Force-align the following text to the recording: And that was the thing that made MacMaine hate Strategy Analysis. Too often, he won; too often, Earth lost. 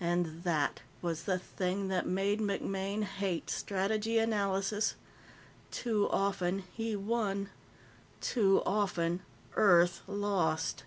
And 0.00 0.42
that 0.42 0.80
was 1.02 1.22
the 1.22 1.38
thing 1.38 1.86
that 1.86 2.04
made 2.04 2.40
MacMaine 2.40 3.04
hate 3.04 3.48
Strategy 3.48 4.18
Analysis. 4.18 4.96
Too 5.70 6.10
often, 6.10 6.64
he 6.72 6.96
won; 6.96 7.48
too 8.20 8.60
often, 8.66 9.22
Earth 9.56 10.02
lost. 10.08 10.82